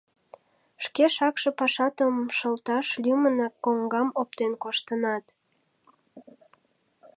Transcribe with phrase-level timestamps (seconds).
[0.83, 5.25] «Шке шакше пашатым шылташ лӱмынак коҥгам оптен коштынат.